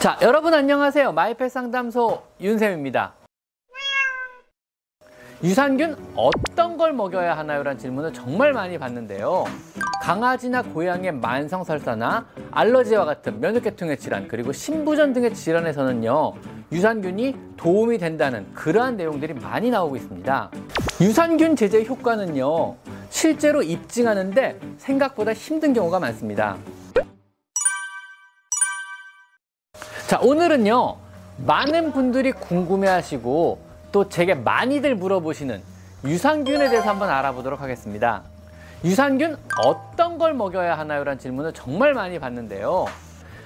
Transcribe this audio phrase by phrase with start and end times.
[0.00, 1.12] 자, 여러분 안녕하세요.
[1.12, 3.12] 마이펫 상담소 윤쌤입니다.
[5.44, 7.62] 유산균 어떤 걸 먹여야 하나요?
[7.62, 9.44] 라는 질문을 정말 많이 받는데요.
[10.00, 16.32] 강아지나 고양이의 만성설사나 알러지와 같은 면역계통의 질환 그리고 신부전 등의 질환에서는요.
[16.72, 20.50] 유산균이 도움이 된다는 그러한 내용들이 많이 나오고 있습니다.
[21.02, 22.76] 유산균 제제 효과는요.
[23.10, 26.56] 실제로 입증하는데 생각보다 힘든 경우가 많습니다.
[30.10, 30.96] 자, 오늘은요.
[31.46, 33.60] 많은 분들이 궁금해 하시고
[33.92, 35.62] 또 제게 많이들 물어보시는
[36.04, 38.24] 유산균에 대해서 한번 알아보도록 하겠습니다.
[38.84, 41.04] 유산균 어떤 걸 먹여야 하나요?
[41.04, 42.86] 라는 질문을 정말 많이 받는데요.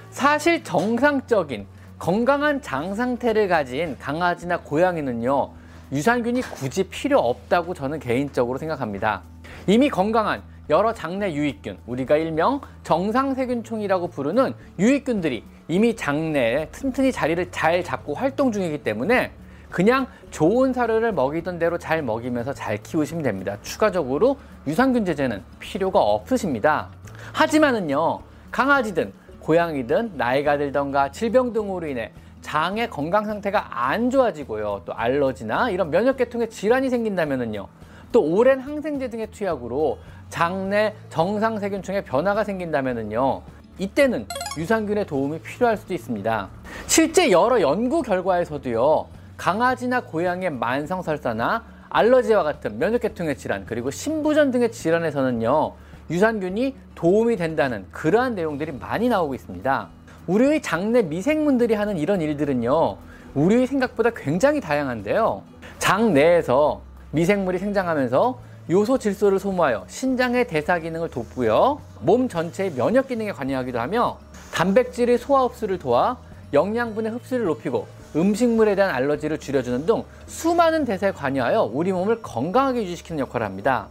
[0.09, 1.67] 사실 정상적인
[1.99, 5.51] 건강한 장 상태를 가진 강아지나 고양이는요.
[5.91, 9.21] 유산균이 굳이 필요 없다고 저는 개인적으로 생각합니다.
[9.67, 17.83] 이미 건강한 여러 장내 유익균, 우리가 일명 정상세균총이라고 부르는 유익균들이 이미 장내에 튼튼히 자리를 잘
[17.83, 19.31] 잡고 활동 중이기 때문에
[19.69, 23.57] 그냥 좋은 사료를 먹이던 대로 잘 먹이면서 잘 키우시면 됩니다.
[23.61, 26.89] 추가적으로 유산균 제제는 필요가 없으십니다.
[27.33, 34.83] 하지만은요, 강아지든 고양이든 나이가 들던가 질병 등으로 인해 장의 건강 상태가 안 좋아지고요.
[34.85, 37.67] 또 알러지나 이런 면역계통의 질환이 생긴다면은요.
[38.11, 39.97] 또 오랜 항생제 등의 투약으로
[40.29, 43.41] 장내 정상세균층에 변화가 생긴다면은요.
[43.77, 44.25] 이때는
[44.57, 46.49] 유산균의 도움이 필요할 수도 있습니다.
[46.87, 49.07] 실제 여러 연구 결과에서도요.
[49.37, 55.73] 강아지나 고양이의 만성설사나 알러지와 같은 면역계통의 질환 그리고 신부전 등의 질환에서는요.
[56.09, 59.87] 유산균이 도움이 된다는 그러한 내용들이 많이 나오고 있습니다.
[60.27, 62.97] 우리의 장내 미생물들이 하는 이런 일들은요.
[63.33, 65.43] 우리의 생각보다 굉장히 다양한데요.
[65.77, 66.81] 장 내에서
[67.11, 71.79] 미생물이 생장하면서 요소 질소를 소모하여 신장의 대사 기능을 돕고요.
[72.01, 74.17] 몸 전체의 면역 기능에 관여하기도 하며
[74.51, 76.17] 단백질의 소화 흡수를 도와
[76.51, 83.19] 영양분의 흡수를 높이고 음식물에 대한 알러지를 줄여주는 등 수많은 대사에 관여하여 우리 몸을 건강하게 유지시키는
[83.19, 83.87] 역할을 합니다.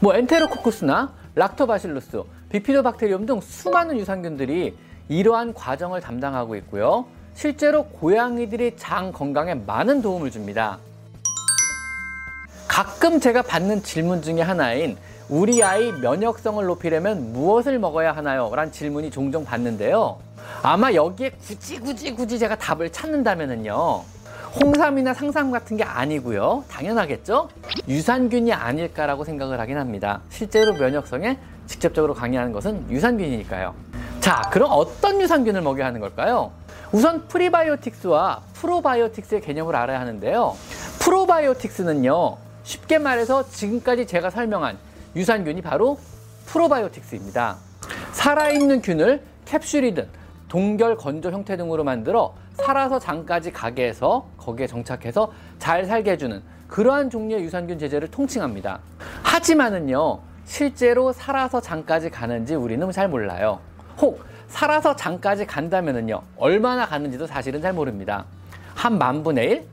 [0.00, 4.74] 뭐 엔테로코쿠스나 락토바실루스, 비피도박테리움 등 수많은 유산균들이
[5.10, 7.04] 이러한 과정을 담당하고 있고요.
[7.34, 10.78] 실제로 고양이들의 장 건강에 많은 도움을 줍니다.
[12.74, 14.96] 가끔 제가 받는 질문 중에 하나인
[15.28, 18.50] 우리 아이 면역성을 높이려면 무엇을 먹어야 하나요?
[18.52, 20.18] 라는 질문이 종종 받는데요.
[20.60, 24.02] 아마 여기에 굳이 굳이 굳이 제가 답을 찾는다면은요.
[24.60, 26.64] 홍삼이나 상삼 같은 게 아니고요.
[26.68, 27.48] 당연하겠죠?
[27.86, 30.20] 유산균이 아닐까라고 생각을 하긴 합니다.
[30.28, 33.72] 실제로 면역성에 직접적으로 강의하는 것은 유산균이니까요.
[34.18, 36.50] 자, 그럼 어떤 유산균을 먹여야 하는 걸까요?
[36.90, 40.56] 우선 프리바이오틱스와 프로바이오틱스의 개념을 알아야 하는데요.
[40.98, 42.38] 프로바이오틱스는요.
[42.64, 44.78] 쉽게 말해서 지금까지 제가 설명한
[45.14, 45.98] 유산균이 바로
[46.46, 47.56] 프로바이오틱스입니다.
[48.12, 50.08] 살아있는 균을 캡슐이든
[50.48, 57.10] 동결 건조 형태 등으로 만들어 살아서 장까지 가게 해서 거기에 정착해서 잘 살게 해주는 그러한
[57.10, 58.80] 종류의 유산균 제제를 통칭합니다.
[59.22, 63.60] 하지만은요, 실제로 살아서 장까지 가는지 우리는 잘 몰라요.
[63.98, 68.24] 혹 살아서 장까지 간다면은요, 얼마나 가는지도 사실은 잘 모릅니다.
[68.74, 69.66] 한 만분의 일?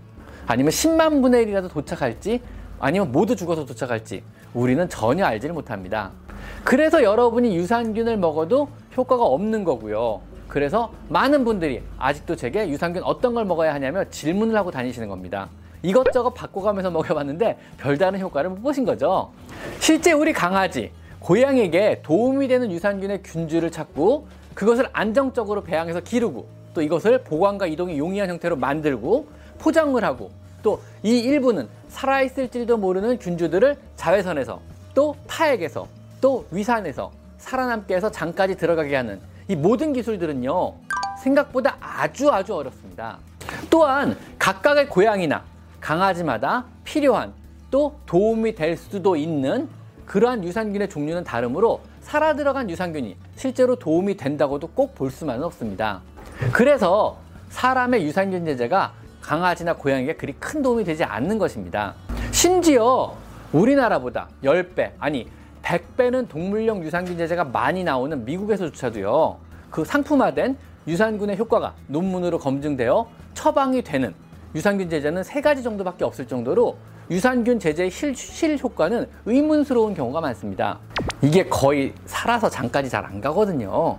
[0.47, 2.41] 아니면 10만 분의 1이라도 도착할지
[2.81, 4.23] 아니면 모두 죽어서 도착할지
[4.55, 6.11] 우리는 전혀 알지를 못합니다.
[6.63, 10.21] 그래서 여러분이 유산균을 먹어도 효과가 없는 거고요.
[10.47, 15.47] 그래서 많은 분들이 아직도 제게 유산균 어떤 걸 먹어야 하냐며 질문을 하고 다니시는 겁니다.
[15.83, 19.31] 이것저것 바꿔가면서 먹여봤는데 별다른 효과를 못 보신 거죠.
[19.79, 27.23] 실제 우리 강아지, 고양이에게 도움이 되는 유산균의 균주를 찾고 그것을 안정적으로 배양해서 기르고 또 이것을
[27.23, 29.27] 보관과 이동이 용이한 형태로 만들고
[29.59, 30.31] 포장을 하고
[30.63, 34.59] 또 이 일부는 살아있을지도 모르는 균주들을 자외선에서
[34.93, 35.87] 또 타액에서
[36.21, 40.73] 또 위산에서 살아남게 해서 장까지 들어가게 하는 이 모든 기술들은요
[41.23, 43.17] 생각보다 아주 아주 어렵습니다.
[43.69, 45.43] 또한 각각의 고양이나
[45.79, 47.33] 강아지마다 필요한
[47.71, 49.67] 또 도움이 될 수도 있는
[50.05, 56.01] 그러한 유산균의 종류는 다르므로 살아 들어간 유산균이 실제로 도움이 된다고도 꼭 볼 수만은 없습니다.
[56.51, 57.17] 그래서
[57.49, 61.93] 사람의 유산균 제제가 강아지나 고양이에게 그리 큰 도움이 되지 않는 것입니다.
[62.31, 63.15] 심지어
[63.53, 65.27] 우리나라보다 10배, 아니
[65.61, 69.37] 100배는 동물용 유산균 제제가 많이 나오는 미국에서조차도요.
[69.69, 70.57] 그 상품화된
[70.87, 74.13] 유산균의 효과가 논문으로 검증되어 처방이 되는
[74.55, 76.77] 유산균 제제는 세 가지 정도밖에 없을 정도로
[77.09, 80.79] 유산균 제제의 실, 실 효과는 의문스러운 경우가 많습니다.
[81.21, 83.97] 이게 거의 살아서 장까지 잘 안 가거든요.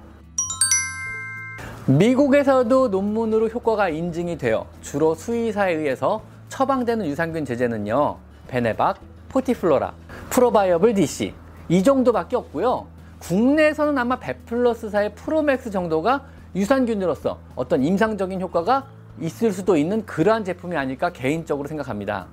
[1.87, 8.19] 미국에서도 논문으로 효과가 인증이 되어 주로 수의사에 의해서 처방되는 유산균 제제는요.
[8.47, 8.99] 베네박,
[9.31, 9.93] 포티플로라,
[10.31, 11.35] 프로바이어블 DC
[11.69, 12.87] 이 정도밖에 없고요.
[13.19, 16.25] 국내에서는 아마 베플러스사의 프로맥스 정도가
[16.55, 18.87] 유산균으로서 어떤 임상적인 효과가
[19.21, 22.27] 있을 수도 있는 그러한 제품이 아닐까 개인적으로 생각합니다.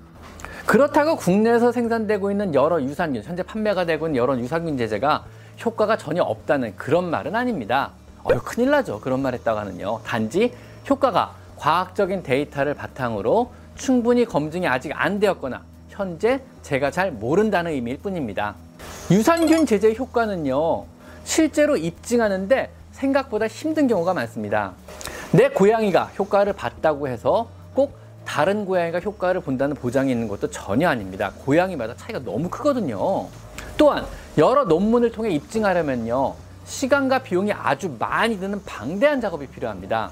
[0.67, 5.25] 그렇다고 국내에서 생산되고 있는 여러 유산균, 현재 판매가 되고 있는 여러 유산균 제제가
[5.65, 7.93] 효과가 전혀 없다는 그런 말은 아닙니다.
[8.23, 8.99] 어휴, 큰일 나죠.
[8.99, 10.01] 그런 말 했다가는요.
[10.03, 10.53] 단지
[10.89, 18.55] 효과가 과학적인 데이터를 바탕으로 충분히 검증이 아직 안 되었거나 현재 제가 잘 모른다는 의미일 뿐입니다.
[19.11, 20.85] 유산균 제제 효과는요,
[21.23, 24.73] 실제로 입증하는데 생각보다 힘든 경우가 많습니다.
[25.31, 31.31] 내 고양이가 효과를 봤다고 해서 꼭 다른 고양이가 효과를 본다는 보장이 있는 것도 전혀 아닙니다.
[31.45, 33.27] 고양이마다 차이가 너무 크거든요.
[33.77, 34.05] 또한
[34.37, 36.35] 여러 논문을 통해 입증하려면요.
[36.69, 40.11] 시간과 비용이 아주 많이 드는 방대한 작업이 필요합니다.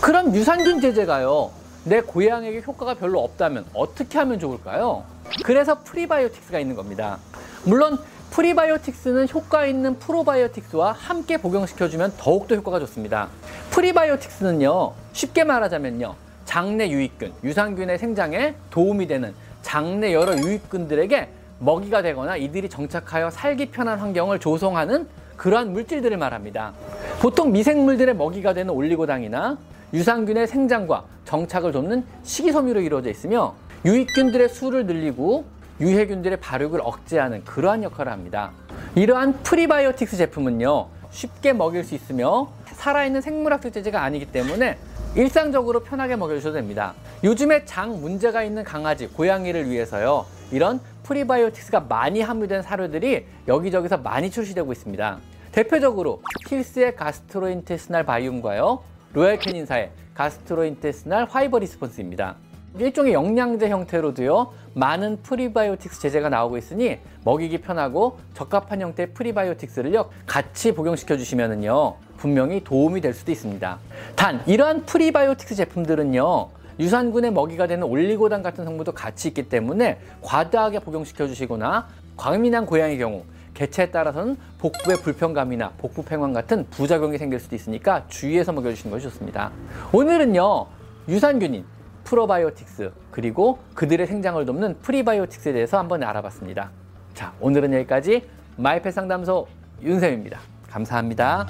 [0.00, 1.50] 그럼 유산균 제제가요.
[1.84, 5.04] 내 고양이에게 효과가 별로 없다면 어떻게 하면 좋을까요?
[5.42, 7.18] 그래서 프리바이오틱스가 있는 겁니다.
[7.64, 7.98] 물론
[8.30, 13.28] 프리바이오틱스는 효과 있는 프로바이오틱스와 함께 복용시켜주면 더욱더 효과가 좋습니다.
[13.70, 16.14] 프리바이오틱스는요, 쉽게 말하자면요,
[16.44, 21.28] 장내 유익균, 유산균의 생장에 도움이 되는 장내 여러 유익균들에게
[21.60, 25.06] 먹이가 되거나 이들이 정착하여 살기 편한 환경을 조성하는
[25.36, 26.72] 그러한 물질들을 말합니다.
[27.20, 29.58] 보통 미생물들의 먹이가 되는 올리고당이나
[29.92, 33.54] 유산균의 생장과 정착을 돕는 식이섬유로 이루어져 있으며
[33.84, 35.44] 유익균들의 수를 늘리고
[35.80, 38.52] 유해균들의 발육을 억제하는 그러한 역할을 합니다.
[38.94, 44.78] 이러한 프리바이오틱스 제품은요, 쉽게 먹일 수 있으며 살아있는 생물학적 제제가 아니기 때문에
[45.14, 46.94] 일상적으로 편하게 먹여주셔도 됩니다.
[47.22, 54.70] 요즘에 장 문제가 있는 강아지, 고양이를 위해서요, 이런 프리바이오틱스가 많이 함유된 사료들이 여기저기서 많이 출시되고
[54.70, 55.18] 있습니다.
[55.50, 58.80] 대표적으로 힐스의 Gastrointestinal Biome과요,
[59.14, 62.36] 로얄 캐닌사의 Gastrointestinal Fiber Response입니다.
[62.78, 71.16] 일종의 영양제 형태로도요 많은 프리바이오틱스 제제가 나오고 있으니 먹이기 편하고 적합한 형태의 프리바이오틱스를요 같이 복용시켜
[71.16, 73.78] 주시면은요 분명히 도움이 될 수도 있습니다.
[74.16, 76.48] 단 이러한 프리바이오틱스 제품들은요
[76.78, 81.86] 유산균의 먹이가 되는 올리고당 같은 성분도 같이 있기 때문에 과다하게 복용시켜 주시거나
[82.16, 83.24] 과민한 고양이 경우
[83.54, 89.52] 개체에 따라서는 복부의 불편감이나 복부 팽환 같은 부작용이 생길 수도 있으니까 주의해서 먹여주시는 것이 좋습니다.
[89.92, 90.66] 오늘은요
[91.08, 91.64] 유산균인
[92.04, 96.70] 프로바이오틱스 그리고 그들의 생장을 돕는 프리바이오틱스에 대해서 한번 알아봤습니다.
[97.14, 99.46] 자, 오늘은 여기까지 마이펫 상담소
[99.82, 100.38] 윤쌤입니다.
[100.68, 101.46] 감사합니다.